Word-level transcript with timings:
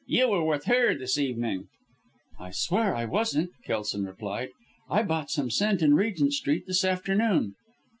You 0.07 0.29
were 0.29 0.43
with 0.43 0.65
her 0.65 0.97
this 0.97 1.19
evening!" 1.19 1.67
"I 2.39 2.49
swear 2.49 2.95
I 2.95 3.05
wasn't!" 3.05 3.51
Kelson 3.63 4.03
replied. 4.03 4.49
"I 4.89 5.03
bought 5.03 5.29
some 5.29 5.51
scent 5.51 5.83
in 5.83 5.93
Regent 5.93 6.33
Street 6.33 6.63
this 6.65 6.83
afternoon." 6.83 7.53